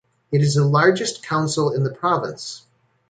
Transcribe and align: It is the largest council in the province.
It 0.31 0.41
is 0.41 0.55
the 0.55 0.65
largest 0.65 1.21
council 1.21 1.73
in 1.73 1.83
the 1.83 1.93
province. 1.93 2.65